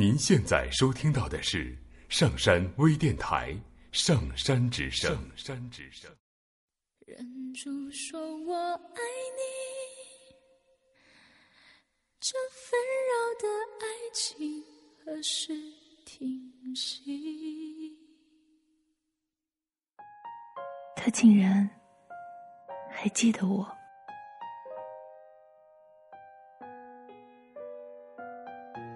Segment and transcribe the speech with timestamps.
[0.00, 1.76] 您现在收听到的是
[2.08, 3.52] 上山微电台
[3.92, 5.12] 《上山之声》。
[5.14, 6.10] 上山之声。
[7.06, 9.02] 忍住说我爱
[9.36, 9.42] 你，
[12.18, 13.46] 这纷扰的
[13.84, 14.64] 爱情
[15.04, 15.52] 何时
[16.06, 17.94] 停息？
[20.96, 21.68] 他竟然
[22.90, 23.70] 还记得我。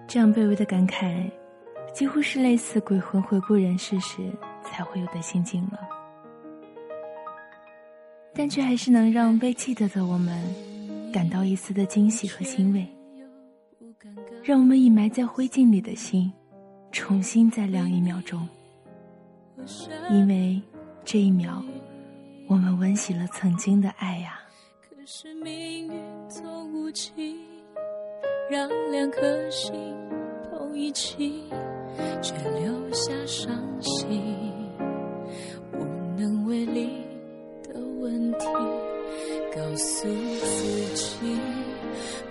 [0.07, 1.29] 这样卑微的感慨，
[1.93, 4.31] 几乎是类似鬼魂回顾人世时
[4.63, 5.79] 才会有的心境了。
[8.33, 10.43] 但却还是能让被记得的我们
[11.11, 12.85] 感到一丝的惊喜和欣慰，
[14.43, 16.31] 让我们已埋在灰烬里的心
[16.91, 18.47] 重新再亮一秒钟。
[20.11, 20.61] 因为
[21.03, 21.63] 这一秒，
[22.47, 24.39] 我们温习了曾经的爱呀。
[24.81, 25.91] 可是命运
[26.29, 27.37] 总无情，
[28.49, 29.73] 让两颗心。
[30.77, 31.45] 一起，
[32.21, 34.21] 却留下伤心，
[35.71, 35.77] 无
[36.17, 37.01] 能为力
[37.63, 38.45] 的问题。
[39.55, 40.07] 告诉
[40.43, 41.39] 自己，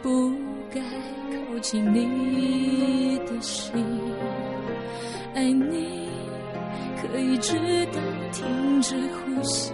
[0.03, 0.31] 不
[0.71, 0.81] 该
[1.31, 3.73] 靠近你的心。
[5.35, 6.11] 爱你
[7.01, 7.57] 可以直
[7.87, 9.73] 到停止呼吸，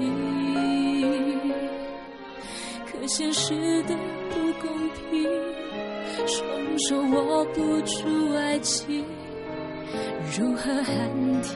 [3.00, 3.96] 可现实的
[4.28, 5.24] 不公平。
[6.26, 6.46] 双
[6.86, 9.02] 手握不住爱情，
[10.38, 11.54] 如何喊停？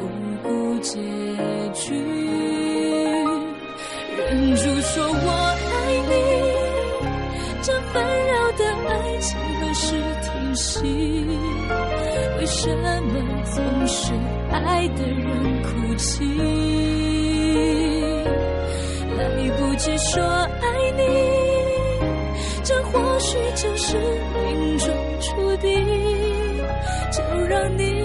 [0.00, 0.02] 无
[0.42, 0.98] 辜结
[1.74, 1.94] 局，
[4.16, 5.28] 忍住说我
[5.68, 5.74] 爱
[6.08, 6.12] 你，
[7.60, 10.80] 这纷扰的爱情何时停息？
[12.38, 12.84] 为什么
[13.44, 14.14] 总是
[14.50, 16.24] 爱的人哭泣？
[19.86, 21.02] 谁说爱你。
[22.64, 23.96] 这或许就是
[24.34, 24.88] 命中
[25.20, 25.70] 注定，
[27.12, 27.95] 就让你。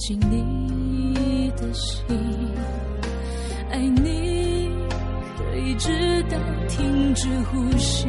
[0.00, 2.16] 紧你的心，
[3.70, 4.70] 爱你
[5.36, 6.38] 可以直到
[6.68, 8.08] 停止呼吸。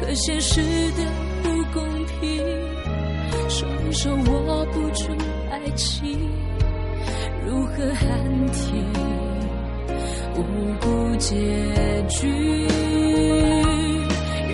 [0.00, 1.04] 可现实的
[1.42, 2.42] 不公平，
[3.50, 5.12] 双手握不住
[5.50, 6.18] 爱情，
[7.46, 8.08] 如何喊
[8.52, 8.82] 停？
[10.34, 10.40] 无
[10.80, 11.36] 辜结
[12.08, 12.26] 局，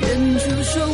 [0.03, 0.85] 忍住说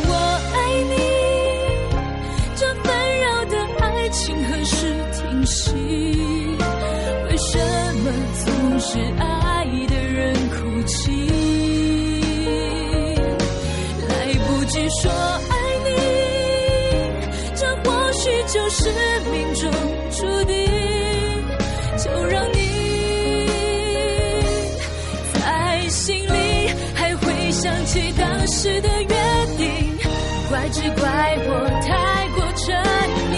[14.67, 15.55] 来不及说爱
[15.85, 15.89] 你，
[17.55, 18.91] 这或许就是
[19.31, 19.71] 命中
[20.11, 20.67] 注定。
[21.97, 22.59] 就让你
[25.33, 29.15] 在心里还会想起当时的约
[29.57, 29.97] 定，
[30.49, 31.51] 怪只怪我
[31.81, 32.75] 太过沉
[33.31, 33.35] 溺，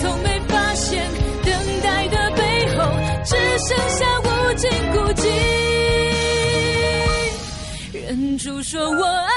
[0.00, 1.02] 从没发现
[1.42, 2.42] 等待的背
[2.76, 2.78] 后
[3.24, 3.34] 只
[3.66, 4.24] 剩下无。
[4.56, 5.26] 尽孤寂，
[7.92, 9.34] 忍住说我爱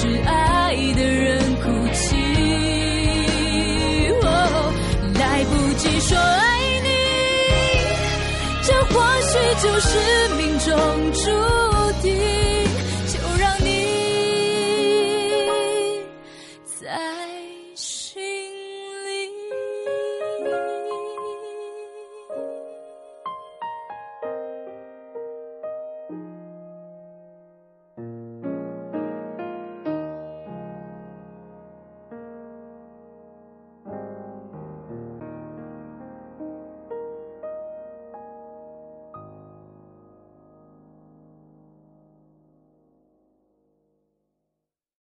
[0.00, 2.16] 是爱的人哭泣？
[5.18, 6.88] 来不及说爱你，
[8.62, 9.88] 这或许就是
[10.38, 10.68] 命中
[11.12, 11.59] 注定。